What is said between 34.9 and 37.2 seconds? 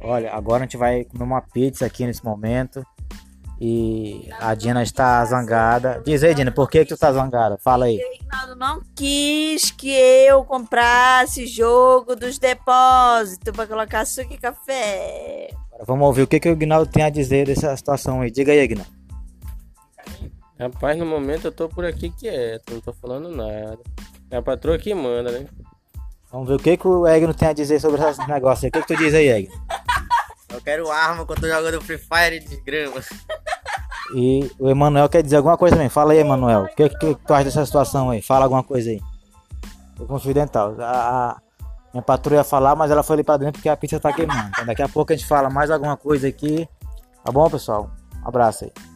quer dizer alguma coisa também. Fala aí, Emanuel. O que, que,